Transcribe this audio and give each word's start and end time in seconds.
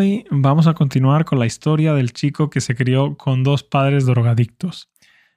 Hoy 0.00 0.24
vamos 0.30 0.66
a 0.66 0.72
continuar 0.72 1.26
con 1.26 1.38
la 1.38 1.44
historia 1.44 1.92
del 1.92 2.14
chico 2.14 2.48
que 2.48 2.62
se 2.62 2.74
crió 2.74 3.18
con 3.18 3.44
dos 3.44 3.62
padres 3.62 4.06
drogadictos. 4.06 4.88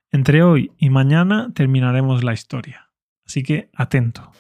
Entre 0.10 0.42
hoy 0.42 0.72
y 0.78 0.90
mañana 0.90 1.52
terminaremos 1.54 2.24
la 2.24 2.32
historia. 2.32 2.88
Así 3.28 3.44
que 3.44 3.70
atento. 3.76 4.32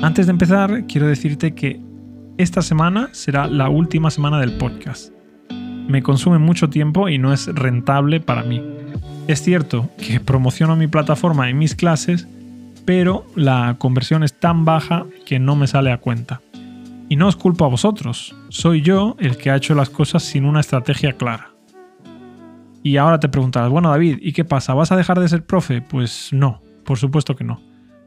Antes 0.00 0.26
de 0.26 0.30
empezar, 0.30 0.86
quiero 0.86 1.08
decirte 1.08 1.56
que 1.56 1.80
esta 2.38 2.62
semana 2.62 3.08
será 3.10 3.48
la 3.48 3.68
última 3.68 4.08
semana 4.08 4.38
del 4.38 4.56
podcast. 4.56 5.12
Me 5.88 6.04
consume 6.04 6.38
mucho 6.38 6.70
tiempo 6.70 7.08
y 7.08 7.18
no 7.18 7.32
es 7.32 7.48
rentable 7.52 8.20
para 8.20 8.44
mí. 8.44 8.62
Es 9.26 9.42
cierto 9.42 9.90
que 9.98 10.20
promociono 10.20 10.76
mi 10.76 10.86
plataforma 10.86 11.50
en 11.50 11.58
mis 11.58 11.74
clases, 11.74 12.28
pero 12.84 13.26
la 13.34 13.74
conversión 13.80 14.22
es 14.22 14.38
tan 14.38 14.64
baja 14.64 15.06
que 15.26 15.40
no 15.40 15.56
me 15.56 15.66
sale 15.66 15.90
a 15.90 15.98
cuenta. 15.98 16.40
Y 17.12 17.16
no 17.16 17.28
os 17.28 17.36
culpo 17.36 17.66
a 17.66 17.68
vosotros, 17.68 18.34
soy 18.48 18.80
yo 18.80 19.16
el 19.18 19.36
que 19.36 19.50
ha 19.50 19.56
hecho 19.56 19.74
las 19.74 19.90
cosas 19.90 20.22
sin 20.22 20.46
una 20.46 20.60
estrategia 20.60 21.12
clara. 21.12 21.54
Y 22.82 22.96
ahora 22.96 23.20
te 23.20 23.28
preguntarás, 23.28 23.68
bueno 23.68 23.90
David, 23.90 24.20
¿y 24.22 24.32
qué 24.32 24.46
pasa? 24.46 24.72
¿Vas 24.72 24.92
a 24.92 24.96
dejar 24.96 25.20
de 25.20 25.28
ser 25.28 25.44
profe? 25.44 25.82
Pues 25.82 26.30
no, 26.32 26.62
por 26.86 26.96
supuesto 26.96 27.36
que 27.36 27.44
no. 27.44 27.60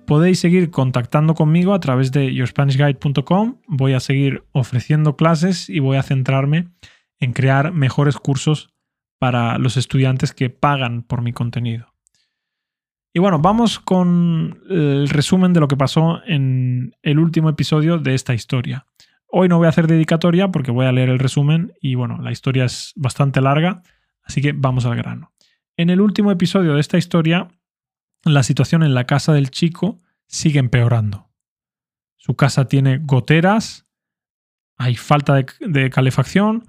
Podéis 0.07 0.39
seguir 0.39 0.71
contactando 0.71 1.35
conmigo 1.35 1.75
a 1.75 1.79
través 1.79 2.11
de 2.11 2.33
yourspanishguide.com, 2.33 3.57
voy 3.67 3.93
a 3.93 3.99
seguir 3.99 4.43
ofreciendo 4.53 5.15
clases 5.15 5.69
y 5.69 5.77
voy 5.77 5.97
a 5.97 6.01
centrarme 6.01 6.69
en 7.19 7.33
crear 7.33 7.73
mejores 7.73 8.17
cursos 8.17 8.73
para 9.19 9.59
los 9.59 9.77
estudiantes 9.77 10.33
que 10.33 10.49
pagan 10.49 11.03
por 11.03 11.21
mi 11.21 11.31
contenido. 11.31 11.94
Y 13.15 13.19
bueno, 13.19 13.39
vamos 13.39 13.79
con 13.79 14.61
el 14.69 15.07
resumen 15.07 15.53
de 15.53 15.61
lo 15.61 15.69
que 15.69 15.77
pasó 15.77 16.21
en 16.25 16.97
el 17.01 17.17
último 17.17 17.47
episodio 17.47 17.97
de 17.97 18.13
esta 18.13 18.33
historia. 18.33 18.87
Hoy 19.27 19.47
no 19.47 19.57
voy 19.57 19.67
a 19.67 19.69
hacer 19.69 19.87
dedicatoria 19.87 20.49
porque 20.49 20.69
voy 20.69 20.85
a 20.85 20.91
leer 20.91 21.07
el 21.07 21.19
resumen 21.19 21.71
y 21.79 21.95
bueno, 21.95 22.21
la 22.21 22.33
historia 22.33 22.65
es 22.65 22.91
bastante 22.97 23.39
larga, 23.39 23.83
así 24.21 24.41
que 24.41 24.51
vamos 24.51 24.85
al 24.85 24.97
grano. 24.97 25.31
En 25.77 25.89
el 25.89 26.01
último 26.01 26.29
episodio 26.29 26.73
de 26.73 26.81
esta 26.81 26.97
historia, 26.97 27.47
la 28.25 28.43
situación 28.43 28.83
en 28.83 28.93
la 28.93 29.05
casa 29.05 29.31
del 29.31 29.49
chico 29.49 30.01
sigue 30.27 30.59
empeorando. 30.59 31.29
Su 32.17 32.35
casa 32.35 32.67
tiene 32.67 32.97
goteras, 32.97 33.87
hay 34.75 34.97
falta 34.97 35.35
de, 35.35 35.45
de 35.61 35.89
calefacción, 35.89 36.65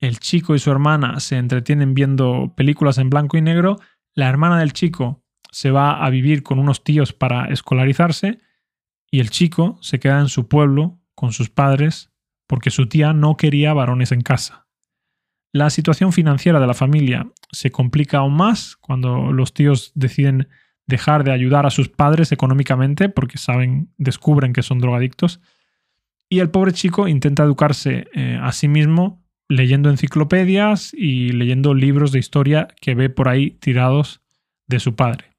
el 0.00 0.18
chico 0.18 0.56
y 0.56 0.58
su 0.58 0.72
hermana 0.72 1.20
se 1.20 1.36
entretienen 1.36 1.94
viendo 1.94 2.54
películas 2.56 2.98
en 2.98 3.08
blanco 3.08 3.36
y 3.36 3.40
negro, 3.40 3.78
la 4.14 4.28
hermana 4.28 4.58
del 4.58 4.72
chico 4.72 5.22
se 5.50 5.70
va 5.70 6.04
a 6.04 6.10
vivir 6.10 6.42
con 6.42 6.58
unos 6.58 6.84
tíos 6.84 7.12
para 7.12 7.46
escolarizarse 7.46 8.40
y 9.10 9.20
el 9.20 9.30
chico 9.30 9.78
se 9.80 9.98
queda 9.98 10.20
en 10.20 10.28
su 10.28 10.48
pueblo 10.48 10.98
con 11.14 11.32
sus 11.32 11.50
padres 11.50 12.10
porque 12.46 12.70
su 12.70 12.88
tía 12.88 13.12
no 13.12 13.36
quería 13.36 13.72
varones 13.72 14.12
en 14.12 14.20
casa. 14.20 14.66
La 15.52 15.70
situación 15.70 16.12
financiera 16.12 16.60
de 16.60 16.66
la 16.66 16.74
familia 16.74 17.30
se 17.50 17.70
complica 17.70 18.18
aún 18.18 18.34
más 18.36 18.76
cuando 18.76 19.32
los 19.32 19.54
tíos 19.54 19.92
deciden 19.94 20.48
dejar 20.86 21.24
de 21.24 21.32
ayudar 21.32 21.66
a 21.66 21.70
sus 21.70 21.88
padres 21.88 22.30
económicamente 22.30 23.08
porque 23.08 23.38
saben, 23.38 23.90
descubren 23.96 24.52
que 24.52 24.62
son 24.62 24.78
drogadictos. 24.78 25.40
Y 26.28 26.40
el 26.40 26.50
pobre 26.50 26.72
chico 26.72 27.08
intenta 27.08 27.42
educarse 27.42 28.08
eh, 28.12 28.38
a 28.40 28.52
sí 28.52 28.68
mismo 28.68 29.24
leyendo 29.48 29.90
enciclopedias 29.90 30.92
y 30.92 31.30
leyendo 31.30 31.72
libros 31.72 32.12
de 32.12 32.18
historia 32.18 32.68
que 32.80 32.94
ve 32.94 33.10
por 33.10 33.28
ahí 33.28 33.52
tirados 33.52 34.20
de 34.66 34.80
su 34.80 34.96
padre 34.96 35.35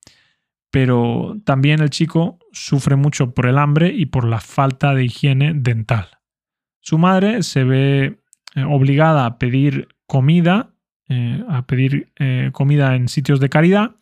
pero 0.72 1.38
también 1.46 1.82
el 1.82 1.90
chico 1.90 2.40
sufre 2.52 2.96
mucho 2.96 3.34
por 3.34 3.48
el 3.48 3.58
hambre 3.58 3.94
y 3.94 4.08
por 4.08 4.26
la 4.26 4.40
falta 4.40 4.94
de 4.94 5.06
higiene 5.06 5.54
dental. 5.54 6.10
Su 6.82 6.98
madre 6.98 7.44
se 7.44 7.64
ve 7.64 8.20
eh, 8.56 8.64
obligada 8.64 9.26
a 9.26 9.38
pedir 9.38 9.90
comida, 10.06 10.74
eh, 11.10 11.44
a 11.50 11.66
pedir 11.66 12.12
eh, 12.18 12.50
comida 12.54 12.96
en 12.96 13.08
sitios 13.08 13.40
de 13.40 13.50
caridad, 13.50 13.96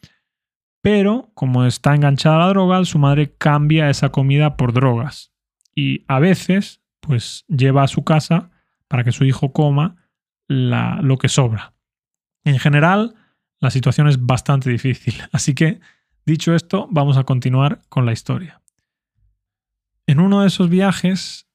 pero 0.81 1.31
como 1.33 1.65
está 1.65 1.95
enganchada 1.95 2.35
a 2.35 2.39
la 2.39 2.49
droga, 2.49 2.83
su 2.85 2.99
madre 2.99 3.35
cambia 3.37 3.89
esa 3.89 4.09
comida 4.09 4.55
por 4.55 4.71
drogas 4.71 5.33
y 5.75 6.05
a 6.07 6.19
veces 6.19 6.81
pues 6.99 7.43
lleva 7.47 7.83
a 7.83 7.87
su 7.87 8.03
casa 8.03 8.51
para 8.87 9.03
que 9.03 9.11
su 9.11 9.25
hijo 9.25 9.51
coma 9.51 9.95
lo 10.47 11.17
que 11.17 11.27
sobra. 11.27 11.73
En 12.43 12.59
general, 12.59 13.15
la 13.59 13.71
situación 13.71 14.07
es 14.07 14.23
bastante 14.23 14.69
difícil, 14.69 15.15
así 15.31 15.55
que 15.55 15.79
Dicho 16.25 16.55
esto, 16.55 16.87
vamos 16.89 17.17
a 17.17 17.23
continuar 17.23 17.83
con 17.87 18.07
la 18.07 18.11
historia. 18.11 18.61
En 20.07 20.19
uno 20.19 20.41
de 20.41 20.47
esos 20.47 20.69
viajes, 20.69 21.47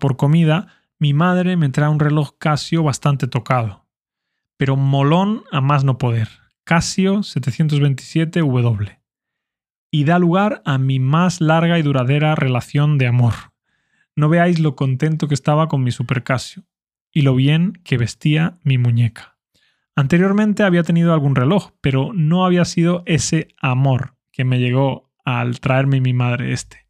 por 0.00 0.16
comida, 0.16 0.68
mi 0.98 1.12
madre 1.12 1.56
me 1.56 1.68
trae 1.70 1.88
un 1.88 1.98
reloj 1.98 2.38
Casio 2.38 2.84
bastante 2.84 3.26
tocado, 3.26 3.86
pero 4.56 4.76
molón 4.76 5.42
a 5.50 5.60
más 5.60 5.82
no 5.82 5.98
poder, 5.98 6.28
Casio 6.62 7.18
727W, 7.18 9.00
y 9.90 10.04
da 10.04 10.18
lugar 10.20 10.62
a 10.64 10.78
mi 10.78 11.00
más 11.00 11.40
larga 11.40 11.78
y 11.78 11.82
duradera 11.82 12.36
relación 12.36 12.98
de 12.98 13.08
amor. 13.08 13.34
No 14.14 14.28
veáis 14.28 14.60
lo 14.60 14.76
contento 14.76 15.26
que 15.26 15.34
estaba 15.34 15.68
con 15.68 15.82
mi 15.82 15.90
Super 15.90 16.22
Casio 16.22 16.64
y 17.12 17.22
lo 17.22 17.34
bien 17.34 17.72
que 17.84 17.98
vestía 17.98 18.58
mi 18.62 18.78
muñeca. 18.78 19.35
Anteriormente 19.96 20.62
había 20.62 20.82
tenido 20.82 21.14
algún 21.14 21.34
reloj, 21.34 21.70
pero 21.80 22.12
no 22.12 22.44
había 22.44 22.66
sido 22.66 23.02
ese 23.06 23.48
amor 23.58 24.14
que 24.30 24.44
me 24.44 24.58
llegó 24.58 25.10
al 25.24 25.58
traerme 25.60 26.02
mi 26.02 26.12
madre 26.12 26.52
este. 26.52 26.86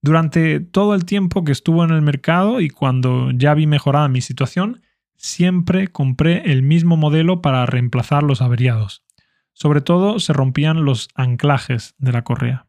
Durante 0.00 0.60
todo 0.60 0.94
el 0.94 1.04
tiempo 1.04 1.42
que 1.42 1.50
estuvo 1.50 1.82
en 1.82 1.90
el 1.90 2.00
mercado 2.00 2.60
y 2.60 2.70
cuando 2.70 3.32
ya 3.32 3.54
vi 3.54 3.66
mejorada 3.66 4.06
mi 4.06 4.20
situación, 4.20 4.82
siempre 5.16 5.88
compré 5.88 6.52
el 6.52 6.62
mismo 6.62 6.96
modelo 6.96 7.42
para 7.42 7.66
reemplazar 7.66 8.22
los 8.22 8.40
averiados. 8.40 9.04
Sobre 9.52 9.80
todo 9.80 10.20
se 10.20 10.32
rompían 10.32 10.84
los 10.84 11.08
anclajes 11.16 11.96
de 11.98 12.12
la 12.12 12.22
correa. 12.22 12.68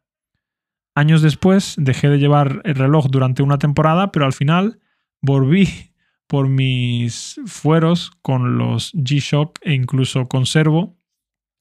Años 0.96 1.22
después 1.22 1.75
dejé 1.78 2.09
de 2.09 2.18
llevar 2.18 2.62
el 2.66 2.74
reloj 2.74 3.06
durante 3.12 3.44
una 3.44 3.59
temporada, 3.59 4.12
pero 4.12 4.25
al 4.25 4.34
final 4.34 4.80
volví 5.22 5.88
por 6.29 6.47
mis 6.47 7.41
fueros 7.47 8.12
con 8.22 8.59
los 8.59 8.94
G-Shock 8.94 9.57
e 9.63 9.73
incluso 9.73 10.28
conservo 10.28 10.95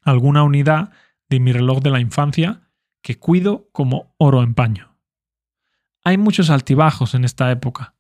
alguna 0.03 0.43
unidad 0.43 0.93
de 1.31 1.41
mi 1.41 1.53
reloj 1.53 1.81
de 1.81 1.91
la 1.91 2.01
infancia 2.01 2.69
que 3.01 3.19
cuido 3.19 3.71
como 3.73 4.15
oro 4.19 4.43
en 4.43 4.53
paño. 4.53 4.95
Hay 6.05 6.19
muchos 6.19 6.51
altibajos 6.51 7.15
en 7.15 7.25
esta 7.25 7.51
época 7.51 7.95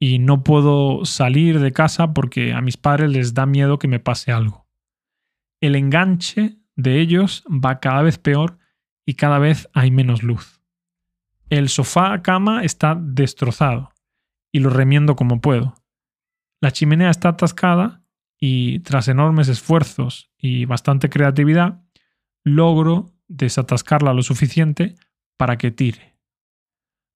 y 0.00 0.18
no 0.18 0.42
puedo 0.42 1.04
salir 1.04 1.60
de 1.60 1.72
casa 1.72 2.12
porque 2.14 2.52
a 2.52 2.62
mis 2.62 2.76
padres 2.76 3.12
les 3.12 3.32
da 3.32 3.46
miedo 3.46 3.78
que 3.78 3.86
me 3.86 4.00
pase 4.00 4.32
algo. 4.32 4.66
El 5.60 5.76
enganche 5.76 6.58
de 6.74 7.00
ellos 7.00 7.44
va 7.48 7.78
cada 7.78 8.02
vez 8.02 8.18
peor 8.18 8.58
y 9.06 9.14
cada 9.14 9.38
vez 9.38 9.68
hay 9.72 9.92
menos 9.92 10.24
luz. 10.24 10.60
El 11.48 11.68
sofá 11.68 12.22
cama 12.22 12.64
está 12.64 12.98
destrozado 13.00 13.92
y 14.50 14.58
lo 14.58 14.70
remiendo 14.70 15.14
como 15.14 15.40
puedo. 15.40 15.77
La 16.60 16.72
chimenea 16.72 17.10
está 17.10 17.30
atascada 17.30 18.02
y 18.38 18.80
tras 18.80 19.08
enormes 19.08 19.48
esfuerzos 19.48 20.30
y 20.36 20.64
bastante 20.64 21.08
creatividad, 21.08 21.82
logro 22.44 23.12
desatascarla 23.28 24.14
lo 24.14 24.22
suficiente 24.22 24.94
para 25.36 25.58
que 25.58 25.70
tire. 25.70 26.16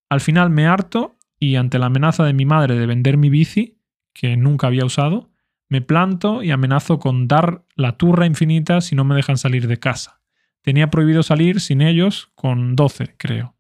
Al 0.09 0.21
final 0.21 0.51
me 0.51 0.67
harto 0.67 1.17
y 1.39 1.57
ante 1.57 1.79
la 1.79 1.87
amenaza 1.87 2.25
de 2.25 2.35
mi 2.35 2.45
madre 2.45 2.77
de 2.77 2.87
vender 2.87 3.17
mi 3.17 3.31
bici, 3.31 3.81
que 4.13 4.37
nunca 4.37 4.67
había 4.67 4.85
usado, 4.85 5.33
me 5.69 5.81
planto 5.81 6.43
y 6.43 6.51
amenazo 6.51 6.99
con 6.99 7.29
dar 7.29 7.65
la 7.77 7.97
turra 7.97 8.27
infinita 8.27 8.81
si 8.81 8.95
no 8.95 9.05
me 9.05 9.15
dejan 9.15 9.39
salir 9.39 9.67
de 9.67 9.79
casa. 9.79 10.21
Tenía 10.61 10.91
prohibido 10.91 11.23
salir 11.23 11.61
sin 11.61 11.81
ellos 11.81 12.31
con 12.35 12.77
12, 12.77 13.17
creo. 13.17 13.57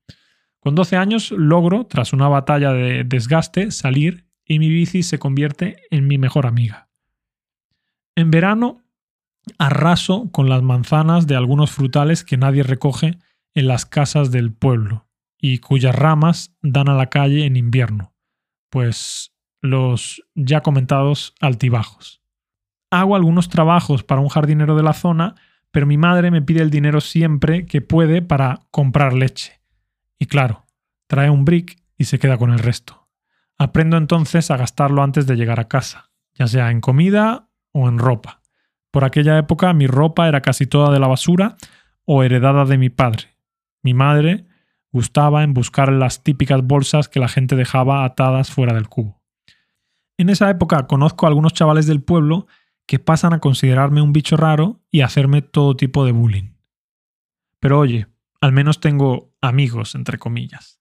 Con 0.60 0.74
12 0.74 0.96
años 0.96 1.30
logro, 1.32 1.86
tras 1.86 2.12
una 2.12 2.28
batalla 2.28 2.72
de 2.72 3.02
desgaste, 3.04 3.70
salir 3.70 4.26
y 4.52 4.58
mi 4.58 4.68
bici 4.68 5.02
se 5.02 5.18
convierte 5.18 5.78
en 5.90 6.06
mi 6.06 6.18
mejor 6.18 6.46
amiga. 6.46 6.90
En 8.14 8.30
verano 8.30 8.82
arraso 9.56 10.30
con 10.30 10.50
las 10.50 10.62
manzanas 10.62 11.26
de 11.26 11.36
algunos 11.36 11.70
frutales 11.70 12.22
que 12.22 12.36
nadie 12.36 12.62
recoge 12.62 13.18
en 13.54 13.66
las 13.66 13.86
casas 13.86 14.30
del 14.30 14.52
pueblo 14.52 15.08
y 15.38 15.56
cuyas 15.60 15.94
ramas 15.94 16.54
dan 16.60 16.90
a 16.90 16.94
la 16.94 17.06
calle 17.06 17.46
en 17.46 17.56
invierno, 17.56 18.12
pues 18.68 19.32
los 19.62 20.22
ya 20.34 20.60
comentados 20.60 21.34
altibajos. 21.40 22.20
Hago 22.90 23.16
algunos 23.16 23.48
trabajos 23.48 24.04
para 24.04 24.20
un 24.20 24.28
jardinero 24.28 24.76
de 24.76 24.82
la 24.82 24.92
zona, 24.92 25.34
pero 25.70 25.86
mi 25.86 25.96
madre 25.96 26.30
me 26.30 26.42
pide 26.42 26.60
el 26.60 26.68
dinero 26.68 27.00
siempre 27.00 27.64
que 27.64 27.80
puede 27.80 28.20
para 28.20 28.60
comprar 28.70 29.14
leche. 29.14 29.62
Y 30.18 30.26
claro, 30.26 30.66
trae 31.06 31.30
un 31.30 31.46
brick 31.46 31.82
y 31.96 32.04
se 32.04 32.18
queda 32.18 32.36
con 32.36 32.50
el 32.50 32.58
resto. 32.58 33.01
Aprendo 33.58 33.96
entonces 33.96 34.50
a 34.50 34.56
gastarlo 34.56 35.02
antes 35.02 35.26
de 35.26 35.36
llegar 35.36 35.60
a 35.60 35.68
casa, 35.68 36.10
ya 36.34 36.46
sea 36.46 36.70
en 36.70 36.80
comida 36.80 37.48
o 37.72 37.88
en 37.88 37.98
ropa. 37.98 38.42
Por 38.90 39.04
aquella 39.04 39.38
época 39.38 39.72
mi 39.72 39.86
ropa 39.86 40.28
era 40.28 40.42
casi 40.42 40.66
toda 40.66 40.92
de 40.92 41.00
la 41.00 41.06
basura 41.06 41.56
o 42.04 42.22
heredada 42.22 42.64
de 42.64 42.78
mi 42.78 42.90
padre. 42.90 43.36
Mi 43.82 43.94
madre 43.94 44.46
gustaba 44.92 45.42
en 45.42 45.54
buscar 45.54 45.90
las 45.90 46.22
típicas 46.22 46.62
bolsas 46.62 47.08
que 47.08 47.20
la 47.20 47.28
gente 47.28 47.56
dejaba 47.56 48.04
atadas 48.04 48.50
fuera 48.50 48.74
del 48.74 48.88
cubo. 48.88 49.22
En 50.18 50.28
esa 50.28 50.50
época 50.50 50.86
conozco 50.86 51.26
a 51.26 51.30
algunos 51.30 51.54
chavales 51.54 51.86
del 51.86 52.02
pueblo 52.02 52.46
que 52.86 52.98
pasan 52.98 53.32
a 53.32 53.40
considerarme 53.40 54.02
un 54.02 54.12
bicho 54.12 54.36
raro 54.36 54.82
y 54.90 55.00
a 55.00 55.06
hacerme 55.06 55.40
todo 55.40 55.76
tipo 55.76 56.04
de 56.04 56.12
bullying. 56.12 56.52
Pero 57.58 57.78
oye, 57.78 58.08
al 58.40 58.52
menos 58.52 58.80
tengo 58.80 59.32
amigos, 59.40 59.94
entre 59.94 60.18
comillas. 60.18 60.80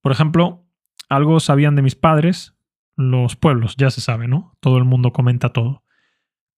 Por 0.00 0.12
ejemplo, 0.12 0.67
algo 1.08 1.40
sabían 1.40 1.76
de 1.76 1.82
mis 1.82 1.94
padres, 1.94 2.54
los 2.96 3.36
pueblos, 3.36 3.76
ya 3.76 3.90
se 3.90 4.00
sabe, 4.00 4.28
¿no? 4.28 4.56
Todo 4.60 4.78
el 4.78 4.84
mundo 4.84 5.12
comenta 5.12 5.52
todo. 5.52 5.84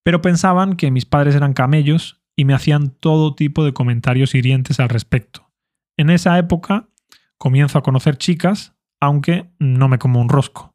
Pero 0.03 0.23
pensaban 0.23 0.77
que 0.77 0.91
mis 0.91 1.07
padres 1.07 1.35
eran 1.35 1.53
camellos 1.53 2.23
y 2.35 2.45
me 2.47 2.55
hacían 2.55 2.91
todo 2.91 3.35
tipo 3.35 3.65
de 3.65 3.75
comentarios 3.75 4.35
hirientes 4.35 4.81
al 4.81 4.89
respecto. 4.89 5.51
En 5.97 6.09
esa 6.09 6.39
época 6.39 6.89
comienzo 7.37 7.79
a 7.79 7.83
conocer 7.83 8.17
chicas, 8.17 8.75
aunque 9.01 9.51
no 9.59 9.89
me 9.89 9.99
como 9.99 10.21
un 10.21 10.29
rosco. 10.29 10.75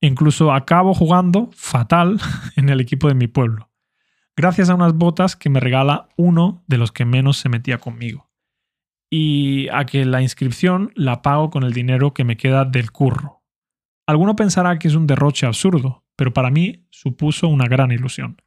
Incluso 0.00 0.52
acabo 0.52 0.94
jugando 0.94 1.50
fatal 1.52 2.20
en 2.56 2.68
el 2.68 2.80
equipo 2.80 3.08
de 3.08 3.14
mi 3.14 3.26
pueblo, 3.26 3.70
gracias 4.36 4.70
a 4.70 4.74
unas 4.74 4.94
botas 4.94 5.36
que 5.36 5.50
me 5.50 5.60
regala 5.60 6.08
uno 6.16 6.62
de 6.66 6.78
los 6.78 6.92
que 6.92 7.04
menos 7.04 7.36
se 7.36 7.48
metía 7.48 7.78
conmigo. 7.78 8.29
Y 9.10 9.68
a 9.70 9.84
que 9.86 10.04
la 10.04 10.22
inscripción 10.22 10.92
la 10.94 11.20
pago 11.20 11.50
con 11.50 11.64
el 11.64 11.72
dinero 11.72 12.14
que 12.14 12.24
me 12.24 12.36
queda 12.36 12.64
del 12.64 12.92
curro. 12.92 13.42
Alguno 14.06 14.36
pensará 14.36 14.78
que 14.78 14.88
es 14.88 14.94
un 14.94 15.06
derroche 15.06 15.46
absurdo, 15.46 16.04
pero 16.16 16.32
para 16.32 16.50
mí 16.50 16.86
supuso 16.90 17.48
una 17.48 17.66
gran 17.66 17.90
ilusión. 17.90 18.40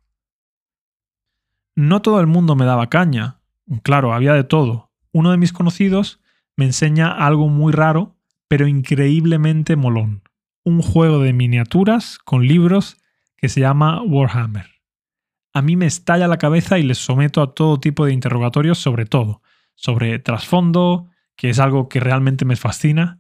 No 1.76 2.02
todo 2.02 2.20
el 2.20 2.28
mundo 2.28 2.56
me 2.56 2.66
daba 2.66 2.90
caña. 2.90 3.40
Claro, 3.82 4.14
había 4.14 4.34
de 4.34 4.44
todo. 4.44 4.92
Uno 5.12 5.32
de 5.32 5.38
mis 5.38 5.54
conocidos 5.54 6.22
me 6.56 6.66
enseña 6.66 7.12
algo 7.12 7.50
muy 7.50 7.74
raro, 7.74 8.16
pero 8.48 8.68
increíblemente 8.68 9.76
molón. 9.76 10.24
Un 10.64 10.82
juego 10.82 11.20
de 11.20 11.34
miniaturas 11.34 12.20
con 12.20 12.48
libros 12.48 12.98
que 13.38 13.50
se 13.50 13.60
llama 13.60 14.02
Warhammer. 14.04 14.68
A 15.54 15.62
mí 15.62 15.76
me 15.76 15.86
estalla 15.86 16.28
la 16.28 16.38
cabeza 16.38 16.80
y 16.80 16.84
les 16.84 16.98
someto 16.98 17.42
a 17.42 17.54
todo 17.54 17.80
tipo 17.80 18.06
de 18.06 18.14
interrogatorios 18.14 18.78
sobre 18.78 19.06
todo, 19.06 19.42
sobre 19.76 20.20
trasfondo, 20.20 21.10
que 21.36 21.50
es 21.50 21.60
algo 21.60 21.90
que 21.90 22.00
realmente 22.00 22.46
me 22.46 22.56
fascina. 22.56 23.20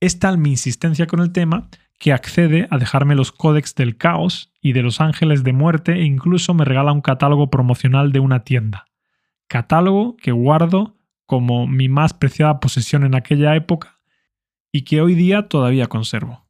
Es 0.00 0.18
tal 0.18 0.38
mi 0.38 0.50
insistencia 0.50 1.06
con 1.06 1.20
el 1.20 1.32
tema 1.32 1.68
que 1.98 2.12
accede 2.12 2.68
a 2.70 2.78
dejarme 2.78 3.14
los 3.14 3.32
códex 3.32 3.74
del 3.74 3.96
caos 3.96 4.52
y 4.60 4.72
de 4.72 4.82
los 4.82 5.00
ángeles 5.00 5.44
de 5.44 5.52
muerte 5.52 5.92
e 5.92 6.04
incluso 6.04 6.52
me 6.54 6.64
regala 6.64 6.92
un 6.92 7.00
catálogo 7.00 7.50
promocional 7.50 8.12
de 8.12 8.20
una 8.20 8.44
tienda. 8.44 8.86
Catálogo 9.48 10.16
que 10.16 10.32
guardo 10.32 10.96
como 11.24 11.66
mi 11.66 11.88
más 11.88 12.14
preciada 12.14 12.60
posesión 12.60 13.04
en 13.04 13.14
aquella 13.14 13.54
época 13.56 13.98
y 14.70 14.82
que 14.82 15.00
hoy 15.00 15.14
día 15.14 15.48
todavía 15.48 15.86
conservo. 15.86 16.46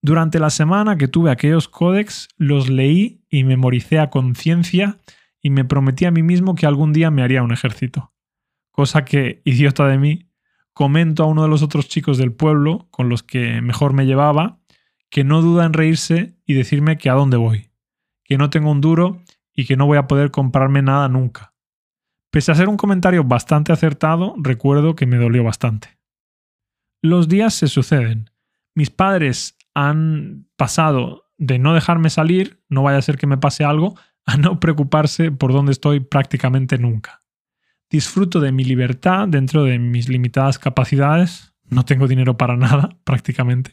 Durante 0.00 0.38
la 0.38 0.50
semana 0.50 0.96
que 0.96 1.08
tuve 1.08 1.30
aquellos 1.30 1.68
códex 1.68 2.28
los 2.36 2.68
leí 2.68 3.24
y 3.28 3.44
memoricé 3.44 3.98
a 3.98 4.08
conciencia 4.08 4.98
y 5.40 5.50
me 5.50 5.64
prometí 5.64 6.04
a 6.04 6.10
mí 6.10 6.22
mismo 6.22 6.54
que 6.54 6.66
algún 6.66 6.92
día 6.92 7.10
me 7.10 7.22
haría 7.22 7.42
un 7.42 7.52
ejército. 7.52 8.12
Cosa 8.70 9.04
que, 9.04 9.42
idiota 9.44 9.86
de 9.86 9.98
mí, 9.98 10.30
comento 10.72 11.22
a 11.22 11.26
uno 11.26 11.42
de 11.42 11.48
los 11.48 11.62
otros 11.62 11.88
chicos 11.88 12.18
del 12.18 12.32
pueblo 12.32 12.88
con 12.90 13.08
los 13.08 13.22
que 13.22 13.62
mejor 13.62 13.92
me 13.92 14.06
llevaba, 14.06 14.60
que 15.08 15.24
no 15.24 15.40
duda 15.40 15.64
en 15.64 15.72
reírse 15.72 16.36
y 16.44 16.54
decirme 16.54 16.98
que 16.98 17.08
a 17.08 17.14
dónde 17.14 17.36
voy, 17.36 17.70
que 18.24 18.36
no 18.36 18.50
tengo 18.50 18.70
un 18.70 18.80
duro 18.80 19.22
y 19.54 19.64
que 19.64 19.76
no 19.76 19.86
voy 19.86 19.96
a 19.96 20.06
poder 20.06 20.30
comprarme 20.30 20.82
nada 20.82 21.08
nunca. 21.08 21.54
Pese 22.30 22.52
a 22.52 22.54
ser 22.54 22.68
un 22.68 22.76
comentario 22.76 23.24
bastante 23.24 23.72
acertado, 23.72 24.34
recuerdo 24.36 24.94
que 24.94 25.06
me 25.06 25.16
dolió 25.16 25.42
bastante. 25.42 25.98
Los 27.00 27.28
días 27.28 27.54
se 27.54 27.68
suceden. 27.68 28.30
Mis 28.74 28.90
padres 28.90 29.56
han 29.74 30.46
pasado 30.56 31.30
de 31.38 31.58
no 31.58 31.72
dejarme 31.72 32.10
salir, 32.10 32.62
no 32.68 32.82
vaya 32.82 32.98
a 32.98 33.02
ser 33.02 33.16
que 33.16 33.26
me 33.26 33.38
pase 33.38 33.64
algo, 33.64 33.94
a 34.26 34.36
no 34.36 34.60
preocuparse 34.60 35.30
por 35.30 35.52
dónde 35.52 35.72
estoy 35.72 36.00
prácticamente 36.00 36.78
nunca 36.78 37.20
disfruto 37.90 38.40
de 38.40 38.52
mi 38.52 38.64
libertad 38.64 39.28
dentro 39.28 39.64
de 39.64 39.78
mis 39.78 40.08
limitadas 40.08 40.58
capacidades. 40.58 41.54
No 41.64 41.84
tengo 41.84 42.08
dinero 42.08 42.36
para 42.36 42.56
nada, 42.56 42.96
prácticamente. 43.04 43.72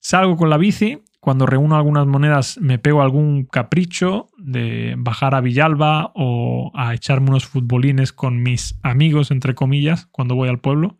Salgo 0.00 0.36
con 0.36 0.50
la 0.50 0.56
bici. 0.56 1.02
Cuando 1.20 1.44
reúno 1.44 1.76
algunas 1.76 2.06
monedas 2.06 2.56
me 2.62 2.78
pego 2.78 3.02
algún 3.02 3.44
capricho 3.44 4.30
de 4.38 4.94
bajar 4.96 5.34
a 5.34 5.42
Villalba 5.42 6.12
o 6.14 6.72
a 6.74 6.94
echarme 6.94 7.28
unos 7.28 7.44
futbolines 7.44 8.14
con 8.14 8.42
mis 8.42 8.78
amigos, 8.82 9.30
entre 9.30 9.54
comillas, 9.54 10.06
cuando 10.06 10.34
voy 10.34 10.48
al 10.48 10.60
pueblo. 10.60 10.98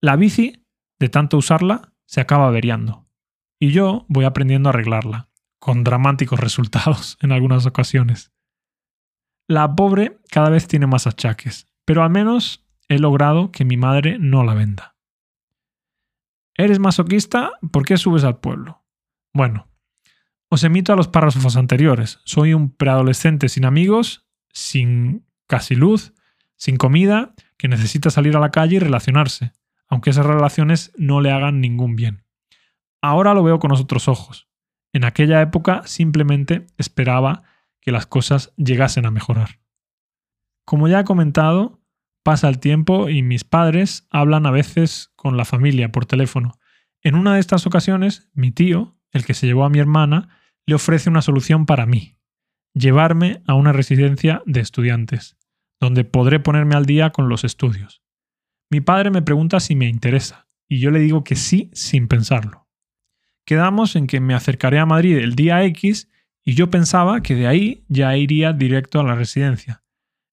La 0.00 0.16
bici, 0.16 0.64
de 0.98 1.10
tanto 1.10 1.36
usarla, 1.36 1.92
se 2.06 2.22
acaba 2.22 2.48
averiando. 2.48 3.06
Y 3.58 3.72
yo 3.72 4.06
voy 4.08 4.24
aprendiendo 4.24 4.70
a 4.70 4.72
arreglarla, 4.72 5.28
con 5.66 5.82
dramáticos 5.82 6.38
resultados 6.38 7.18
en 7.22 7.32
algunas 7.32 7.66
ocasiones. 7.66 8.30
La 9.48 9.74
pobre 9.74 10.20
cada 10.30 10.48
vez 10.48 10.68
tiene 10.68 10.86
más 10.86 11.08
achaques, 11.08 11.66
pero 11.84 12.04
al 12.04 12.10
menos 12.10 12.64
he 12.88 13.00
logrado 13.00 13.50
que 13.50 13.64
mi 13.64 13.76
madre 13.76 14.16
no 14.20 14.44
la 14.44 14.54
venda. 14.54 14.94
¿Eres 16.54 16.78
masoquista? 16.78 17.50
¿Por 17.72 17.84
qué 17.84 17.96
subes 17.96 18.22
al 18.22 18.38
pueblo? 18.38 18.84
Bueno, 19.34 19.68
os 20.48 20.62
emito 20.62 20.92
a 20.92 20.96
los 20.96 21.08
párrafos 21.08 21.56
anteriores. 21.56 22.20
Soy 22.24 22.54
un 22.54 22.70
preadolescente 22.70 23.48
sin 23.48 23.64
amigos, 23.64 24.24
sin 24.52 25.26
casi 25.48 25.74
luz, 25.74 26.14
sin 26.54 26.76
comida, 26.76 27.34
que 27.58 27.66
necesita 27.66 28.10
salir 28.10 28.36
a 28.36 28.40
la 28.40 28.52
calle 28.52 28.76
y 28.76 28.78
relacionarse, 28.78 29.52
aunque 29.88 30.10
esas 30.10 30.26
relaciones 30.26 30.92
no 30.96 31.20
le 31.20 31.32
hagan 31.32 31.60
ningún 31.60 31.96
bien. 31.96 32.24
Ahora 33.02 33.34
lo 33.34 33.42
veo 33.42 33.58
con 33.58 33.72
otros 33.72 34.06
ojos. 34.06 34.46
En 34.96 35.04
aquella 35.04 35.42
época 35.42 35.82
simplemente 35.84 36.68
esperaba 36.78 37.42
que 37.82 37.92
las 37.92 38.06
cosas 38.06 38.54
llegasen 38.56 39.04
a 39.04 39.10
mejorar. 39.10 39.60
Como 40.64 40.88
ya 40.88 41.00
he 41.00 41.04
comentado, 41.04 41.82
pasa 42.22 42.48
el 42.48 42.60
tiempo 42.60 43.10
y 43.10 43.22
mis 43.22 43.44
padres 43.44 44.06
hablan 44.08 44.46
a 44.46 44.50
veces 44.50 45.12
con 45.14 45.36
la 45.36 45.44
familia 45.44 45.92
por 45.92 46.06
teléfono. 46.06 46.58
En 47.02 47.14
una 47.14 47.34
de 47.34 47.40
estas 47.40 47.66
ocasiones, 47.66 48.30
mi 48.32 48.52
tío, 48.52 48.96
el 49.12 49.26
que 49.26 49.34
se 49.34 49.46
llevó 49.46 49.66
a 49.66 49.68
mi 49.68 49.80
hermana, 49.80 50.30
le 50.64 50.74
ofrece 50.74 51.10
una 51.10 51.20
solución 51.20 51.66
para 51.66 51.84
mí, 51.84 52.16
llevarme 52.72 53.42
a 53.46 53.52
una 53.52 53.74
residencia 53.74 54.42
de 54.46 54.60
estudiantes, 54.60 55.36
donde 55.78 56.04
podré 56.04 56.40
ponerme 56.40 56.74
al 56.74 56.86
día 56.86 57.10
con 57.10 57.28
los 57.28 57.44
estudios. 57.44 58.02
Mi 58.70 58.80
padre 58.80 59.10
me 59.10 59.20
pregunta 59.20 59.60
si 59.60 59.76
me 59.76 59.90
interesa, 59.90 60.48
y 60.66 60.80
yo 60.80 60.90
le 60.90 61.00
digo 61.00 61.22
que 61.22 61.36
sí 61.36 61.68
sin 61.74 62.08
pensarlo. 62.08 62.65
Quedamos 63.46 63.94
en 63.94 64.08
que 64.08 64.18
me 64.18 64.34
acercaré 64.34 64.80
a 64.80 64.86
Madrid 64.86 65.18
el 65.18 65.36
día 65.36 65.62
X 65.64 66.10
y 66.44 66.54
yo 66.54 66.68
pensaba 66.68 67.22
que 67.22 67.36
de 67.36 67.46
ahí 67.46 67.84
ya 67.88 68.16
iría 68.16 68.52
directo 68.52 68.98
a 68.98 69.04
la 69.04 69.14
residencia. 69.14 69.84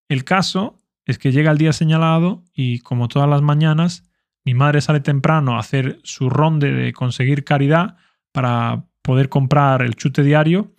El 0.09 0.23
caso 0.23 0.79
es 1.05 1.19
que 1.19 1.31
llega 1.31 1.51
el 1.51 1.59
día 1.59 1.73
señalado 1.73 2.43
y, 2.53 2.79
como 2.79 3.07
todas 3.07 3.29
las 3.29 3.43
mañanas, 3.43 4.09
mi 4.43 4.55
madre 4.55 4.81
sale 4.81 4.99
temprano 4.99 5.55
a 5.55 5.59
hacer 5.59 5.99
su 6.03 6.29
ronde 6.31 6.71
de 6.71 6.91
conseguir 6.91 7.43
caridad 7.43 7.97
para 8.31 8.87
poder 9.03 9.29
comprar 9.29 9.83
el 9.83 9.95
chute 9.95 10.23
diario. 10.23 10.73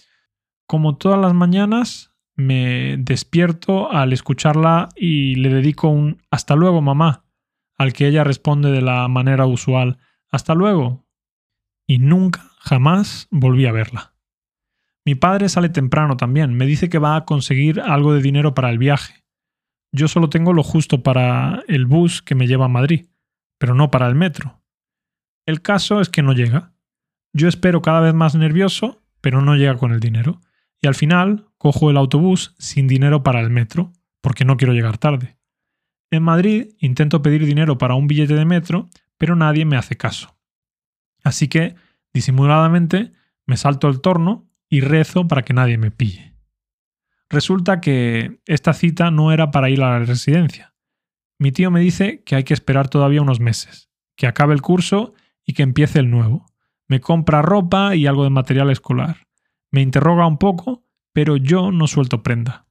Como 0.67 0.97
todas 0.97 1.21
las 1.21 1.35
mañanas, 1.35 2.17
me 2.35 2.97
despierto 2.99 3.93
al 3.93 4.13
escucharla 4.13 4.89
y 4.97 5.37
le 5.37 5.51
dedico 5.51 5.89
un 5.89 6.21
hasta 6.33 6.57
luego, 6.57 6.83
mamá, 6.83 7.27
al 7.77 7.93
que 7.93 8.09
ella 8.09 8.25
responde 8.25 8.73
de 8.73 8.83
la 8.83 9.07
manera 9.07 9.47
usual, 9.47 9.99
hasta 10.31 10.55
luego. 10.55 11.04
Y 11.87 11.99
nunca, 11.99 12.51
jamás 12.59 13.29
volví 13.31 13.67
a 13.67 13.73
verla. 13.73 14.15
Mi 15.05 15.15
padre 15.15 15.49
sale 15.49 15.69
temprano 15.69 16.17
también, 16.17 16.55
me 16.55 16.67
dice 16.67 16.89
que 16.89 16.99
va 16.99 17.17
a 17.17 17.25
conseguir 17.27 17.81
algo 17.81 18.15
de 18.15 18.23
dinero 18.23 18.55
para 18.55 18.71
el 18.71 18.79
viaje. 18.79 19.25
Yo 19.93 20.09
solo 20.09 20.31
tengo 20.31 20.53
lo 20.53 20.63
justo 20.63 21.03
para 21.03 21.63
el 21.69 21.87
bus 21.87 22.23
que 22.23 22.35
me 22.35 22.47
lleva 22.47 22.65
a 22.65 22.69
Madrid, 22.69 23.07
pero 23.59 23.75
no 23.75 23.91
para 23.91 24.09
el 24.09 24.15
metro. 24.15 24.63
El 25.47 25.61
caso 25.61 26.01
es 26.01 26.09
que 26.09 26.23
no 26.23 26.33
llega. 26.33 26.73
Yo 27.35 27.49
espero 27.49 27.83
cada 27.83 28.01
vez 28.01 28.15
más 28.15 28.35
nervioso, 28.35 29.03
pero 29.21 29.43
no 29.43 29.57
llega 29.57 29.77
con 29.77 29.93
el 29.93 30.01
dinero. 30.01 30.41
Y 30.81 30.87
al 30.87 30.95
final 30.95 31.49
cojo 31.59 31.91
el 31.91 31.97
autobús 31.97 32.55
sin 32.59 32.89
dinero 32.89 33.23
para 33.23 33.41
el 33.41 33.51
metro, 33.51 33.93
porque 34.21 34.45
no 34.45 34.57
quiero 34.57 34.73
llegar 34.73 34.99
tarde. 34.99 35.37
En 36.11 36.23
Madrid 36.23 36.69
intento 36.79 37.23
pedir 37.23 37.45
dinero 37.45 37.77
para 37.77 37.95
un 37.95 38.07
billete 38.07 38.35
de 38.35 38.45
metro, 38.45 38.89
pero 39.19 39.37
nadie 39.37 39.65
me 39.65 39.77
hace 39.77 39.97
caso. 39.97 40.37
Así 41.25 41.49
que, 41.49 41.75
disimuladamente, 42.13 43.13
me 43.47 43.57
salto 43.57 43.89
el 43.89 44.01
torno 44.01 44.49
y 44.69 44.81
rezo 44.81 45.27
para 45.27 45.43
que 45.43 45.55
nadie 45.55 45.79
me 45.79 45.91
pille. 45.91 46.35
Resulta 47.31 47.81
que 47.81 48.41
esta 48.47 48.75
cita 48.75 49.11
no 49.11 49.33
era 49.33 49.51
para 49.51 49.71
ir 49.71 49.83
a 49.83 49.99
la 49.99 50.05
residencia. 50.05 50.75
Mi 51.39 51.51
tío 51.51 51.71
me 51.71 51.81
dice 51.81 52.23
que 52.23 52.37
hay 52.37 52.45
que 52.45 52.55
esperar 52.55 52.89
todavía 52.89 53.23
unos 53.23 53.41
meses, 53.41 53.91
que 54.17 54.27
acabe 54.27 54.55
el 54.55 54.63
curso 54.63 55.15
y 55.45 55.55
que 55.55 55.63
empiece 55.63 55.99
el 55.99 56.11
nuevo. 56.11 56.47
Me 56.87 57.01
compra 57.01 57.43
ropa 57.43 57.97
y 57.97 58.07
algo 58.07 58.25
de 58.25 58.31
material 58.31 58.71
escolar. 58.71 59.27
Me 59.71 59.81
interroga 59.81 60.27
un 60.27 60.39
poco, 60.39 60.85
pero 61.13 61.37
yo 61.37 61.73
no 61.73 61.87
suelto 61.87 62.23
prenda. 62.23 62.67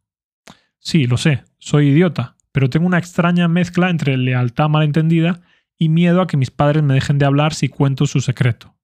Sí, 0.80 1.08
lo 1.08 1.18
sé, 1.18 1.44
soy 1.58 1.90
idiota, 1.90 2.36
pero 2.52 2.70
tengo 2.70 2.86
una 2.86 3.00
extraña 3.00 3.48
mezcla 3.48 3.90
entre 3.90 4.18
lealtad 4.18 4.70
malentendida 4.70 5.42
y 5.84 5.90
miedo 5.90 6.22
a 6.22 6.28
que 6.28 6.38
mis 6.38 6.50
padres 6.50 6.82
me 6.84 6.94
dejen 6.94 7.18
de 7.18 7.26
hablar 7.26 7.54
si 7.54 7.68
cuento 7.68 8.06
su 8.06 8.22
secreto. 8.22 8.76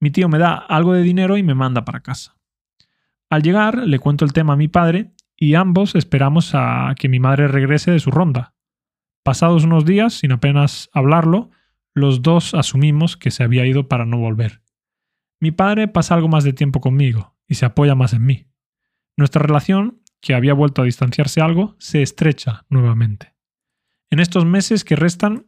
Mi 0.00 0.10
tío 0.10 0.28
me 0.28 0.38
da 0.38 0.54
algo 0.54 0.92
de 0.92 1.02
dinero 1.02 1.36
y 1.36 1.42
me 1.42 1.54
manda 1.54 1.84
para 1.84 2.00
casa. 2.00 2.36
Al 3.30 3.42
llegar 3.42 3.78
le 3.78 3.98
cuento 3.98 4.24
el 4.24 4.32
tema 4.32 4.54
a 4.54 4.56
mi 4.56 4.68
padre 4.68 5.12
y 5.36 5.54
ambos 5.54 5.94
esperamos 5.94 6.50
a 6.54 6.94
que 6.98 7.08
mi 7.08 7.20
madre 7.20 7.48
regrese 7.48 7.90
de 7.90 8.00
su 8.00 8.10
ronda. 8.10 8.54
Pasados 9.22 9.64
unos 9.64 9.84
días, 9.84 10.14
sin 10.14 10.32
apenas 10.32 10.90
hablarlo, 10.92 11.50
los 11.94 12.22
dos 12.22 12.54
asumimos 12.54 13.16
que 13.16 13.30
se 13.30 13.44
había 13.44 13.64
ido 13.66 13.88
para 13.88 14.04
no 14.04 14.18
volver. 14.18 14.62
Mi 15.40 15.52
padre 15.52 15.88
pasa 15.88 16.14
algo 16.14 16.28
más 16.28 16.42
de 16.42 16.52
tiempo 16.52 16.80
conmigo 16.80 17.36
y 17.46 17.54
se 17.54 17.66
apoya 17.66 17.94
más 17.94 18.12
en 18.14 18.26
mí. 18.26 18.46
Nuestra 19.16 19.42
relación, 19.42 20.02
que 20.20 20.34
había 20.34 20.54
vuelto 20.54 20.82
a 20.82 20.86
distanciarse 20.86 21.40
algo, 21.40 21.76
se 21.78 22.02
estrecha 22.02 22.66
nuevamente. 22.68 23.34
En 24.10 24.20
estos 24.20 24.44
meses 24.44 24.84
que 24.84 24.96
restan, 24.96 25.46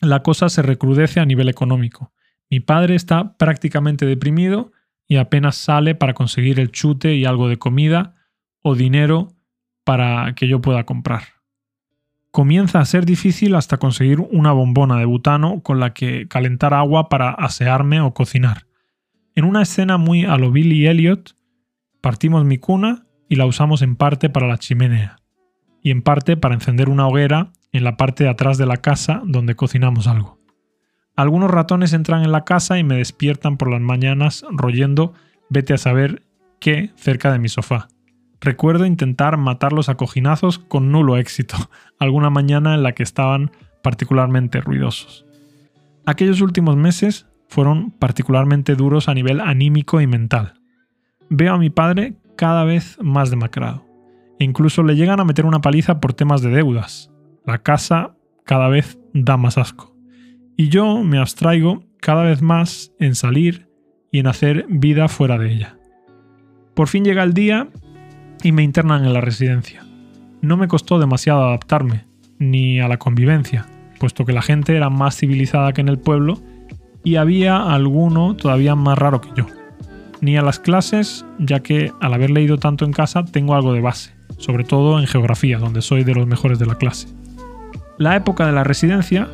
la 0.00 0.22
cosa 0.22 0.48
se 0.48 0.62
recrudece 0.62 1.20
a 1.20 1.24
nivel 1.24 1.48
económico. 1.48 2.12
Mi 2.50 2.60
padre 2.60 2.94
está 2.94 3.36
prácticamente 3.36 4.06
deprimido 4.06 4.72
y 5.06 5.16
apenas 5.16 5.56
sale 5.56 5.94
para 5.94 6.14
conseguir 6.14 6.60
el 6.60 6.70
chute 6.70 7.14
y 7.14 7.24
algo 7.24 7.48
de 7.48 7.58
comida 7.58 8.14
o 8.62 8.74
dinero 8.74 9.34
para 9.84 10.34
que 10.34 10.48
yo 10.48 10.60
pueda 10.60 10.84
comprar. 10.84 11.22
Comienza 12.30 12.80
a 12.80 12.84
ser 12.84 13.06
difícil 13.06 13.54
hasta 13.54 13.76
conseguir 13.76 14.20
una 14.20 14.52
bombona 14.52 14.96
de 14.96 15.04
butano 15.04 15.60
con 15.62 15.78
la 15.78 15.94
que 15.94 16.26
calentar 16.26 16.74
agua 16.74 17.08
para 17.08 17.30
asearme 17.30 18.00
o 18.00 18.12
cocinar. 18.12 18.66
En 19.36 19.44
una 19.44 19.62
escena 19.62 19.98
muy 19.98 20.24
a 20.24 20.36
lo 20.36 20.50
Billy 20.50 20.86
Elliot, 20.86 21.36
partimos 22.00 22.44
mi 22.44 22.58
cuna 22.58 23.06
y 23.28 23.36
la 23.36 23.46
usamos 23.46 23.82
en 23.82 23.96
parte 23.96 24.30
para 24.30 24.48
la 24.48 24.58
chimenea 24.58 25.16
y 25.82 25.90
en 25.90 26.02
parte 26.02 26.36
para 26.36 26.54
encender 26.54 26.88
una 26.88 27.06
hoguera 27.06 27.52
en 27.74 27.84
la 27.84 27.96
parte 27.98 28.24
de 28.24 28.30
atrás 28.30 28.56
de 28.56 28.66
la 28.66 28.78
casa 28.78 29.20
donde 29.26 29.56
cocinamos 29.56 30.06
algo. 30.06 30.38
Algunos 31.16 31.50
ratones 31.50 31.92
entran 31.92 32.22
en 32.22 32.32
la 32.32 32.44
casa 32.44 32.78
y 32.78 32.84
me 32.84 32.96
despiertan 32.96 33.56
por 33.56 33.70
las 33.70 33.80
mañanas 33.80 34.44
royendo 34.50 35.12
vete 35.50 35.74
a 35.74 35.78
saber 35.78 36.22
qué 36.60 36.90
cerca 36.96 37.32
de 37.32 37.38
mi 37.38 37.48
sofá. 37.48 37.88
Recuerdo 38.40 38.86
intentar 38.86 39.36
matarlos 39.36 39.88
a 39.88 39.96
cojinazos 39.96 40.58
con 40.58 40.92
nulo 40.92 41.16
éxito, 41.16 41.56
alguna 41.98 42.30
mañana 42.30 42.74
en 42.74 42.82
la 42.82 42.92
que 42.92 43.02
estaban 43.02 43.50
particularmente 43.82 44.60
ruidosos. 44.60 45.26
Aquellos 46.06 46.40
últimos 46.40 46.76
meses 46.76 47.26
fueron 47.48 47.90
particularmente 47.90 48.74
duros 48.74 49.08
a 49.08 49.14
nivel 49.14 49.40
anímico 49.40 50.00
y 50.00 50.06
mental. 50.06 50.54
Veo 51.28 51.54
a 51.54 51.58
mi 51.58 51.70
padre 51.70 52.14
cada 52.36 52.64
vez 52.64 52.98
más 53.00 53.30
demacrado. 53.30 53.84
E 54.38 54.44
incluso 54.44 54.82
le 54.82 54.96
llegan 54.96 55.20
a 55.20 55.24
meter 55.24 55.46
una 55.46 55.60
paliza 55.60 56.00
por 56.00 56.12
temas 56.12 56.42
de 56.42 56.50
deudas. 56.50 57.13
La 57.46 57.58
casa 57.58 58.16
cada 58.44 58.68
vez 58.68 58.98
da 59.12 59.36
más 59.36 59.58
asco. 59.58 59.94
Y 60.56 60.68
yo 60.68 61.02
me 61.02 61.18
abstraigo 61.18 61.84
cada 62.00 62.22
vez 62.22 62.40
más 62.40 62.92
en 62.98 63.14
salir 63.14 63.68
y 64.10 64.20
en 64.20 64.28
hacer 64.28 64.64
vida 64.68 65.08
fuera 65.08 65.36
de 65.36 65.52
ella. 65.52 65.76
Por 66.74 66.88
fin 66.88 67.04
llega 67.04 67.22
el 67.22 67.34
día 67.34 67.68
y 68.42 68.52
me 68.52 68.62
internan 68.62 69.04
en 69.04 69.12
la 69.12 69.20
residencia. 69.20 69.84
No 70.40 70.56
me 70.56 70.68
costó 70.68 70.98
demasiado 70.98 71.44
adaptarme, 71.44 72.06
ni 72.38 72.80
a 72.80 72.88
la 72.88 72.98
convivencia, 72.98 73.66
puesto 73.98 74.24
que 74.24 74.32
la 74.32 74.42
gente 74.42 74.74
era 74.76 74.88
más 74.88 75.16
civilizada 75.16 75.72
que 75.72 75.80
en 75.80 75.88
el 75.88 75.98
pueblo 75.98 76.40
y 77.02 77.16
había 77.16 77.62
alguno 77.74 78.36
todavía 78.36 78.74
más 78.74 78.98
raro 78.98 79.20
que 79.20 79.30
yo. 79.36 79.46
Ni 80.20 80.38
a 80.38 80.42
las 80.42 80.58
clases, 80.60 81.26
ya 81.38 81.60
que 81.60 81.92
al 82.00 82.14
haber 82.14 82.30
leído 82.30 82.56
tanto 82.56 82.86
en 82.86 82.92
casa 82.92 83.24
tengo 83.24 83.54
algo 83.54 83.74
de 83.74 83.82
base, 83.82 84.14
sobre 84.38 84.64
todo 84.64 84.98
en 84.98 85.06
geografía, 85.06 85.58
donde 85.58 85.82
soy 85.82 86.04
de 86.04 86.14
los 86.14 86.26
mejores 86.26 86.58
de 86.58 86.66
la 86.66 86.76
clase. 86.76 87.08
La 87.98 88.16
época 88.16 88.46
de 88.46 88.52
la 88.52 88.64
residencia 88.64 89.28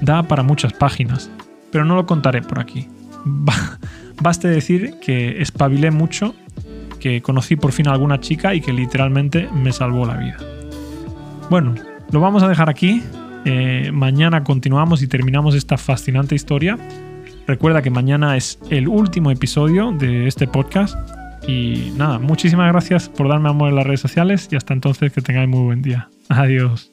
da 0.00 0.22
para 0.22 0.42
muchas 0.42 0.72
páginas, 0.72 1.30
pero 1.70 1.84
no 1.84 1.94
lo 1.94 2.06
contaré 2.06 2.42
por 2.42 2.58
aquí. 2.58 2.88
Baste 4.22 4.48
decir 4.48 4.94
que 5.00 5.42
espabilé 5.42 5.90
mucho, 5.90 6.34
que 7.00 7.20
conocí 7.20 7.56
por 7.56 7.72
fin 7.72 7.88
a 7.88 7.92
alguna 7.92 8.20
chica 8.20 8.54
y 8.54 8.60
que 8.60 8.72
literalmente 8.72 9.48
me 9.52 9.72
salvó 9.72 10.06
la 10.06 10.16
vida. 10.16 10.38
Bueno, 11.50 11.74
lo 12.10 12.20
vamos 12.20 12.42
a 12.42 12.48
dejar 12.48 12.70
aquí. 12.70 13.02
Eh, 13.44 13.90
mañana 13.92 14.42
continuamos 14.42 15.02
y 15.02 15.06
terminamos 15.06 15.54
esta 15.54 15.76
fascinante 15.76 16.34
historia. 16.34 16.78
Recuerda 17.46 17.82
que 17.82 17.90
mañana 17.90 18.36
es 18.36 18.58
el 18.70 18.88
último 18.88 19.30
episodio 19.30 19.92
de 19.92 20.26
este 20.26 20.48
podcast. 20.48 20.96
Y 21.46 21.92
nada, 21.96 22.18
muchísimas 22.18 22.72
gracias 22.72 23.08
por 23.08 23.28
darme 23.28 23.50
amor 23.50 23.68
en 23.68 23.76
las 23.76 23.86
redes 23.86 24.00
sociales 24.00 24.48
y 24.50 24.56
hasta 24.56 24.74
entonces 24.74 25.12
que 25.12 25.20
tengáis 25.20 25.48
muy 25.48 25.64
buen 25.64 25.82
día. 25.82 26.08
Adiós. 26.28 26.90